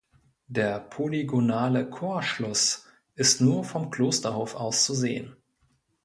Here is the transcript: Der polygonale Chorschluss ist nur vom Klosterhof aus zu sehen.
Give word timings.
Der 0.47 0.79
polygonale 0.79 1.87
Chorschluss 1.87 2.87
ist 3.13 3.39
nur 3.39 3.63
vom 3.63 3.91
Klosterhof 3.91 4.55
aus 4.55 4.83
zu 4.83 4.95
sehen. 4.95 5.35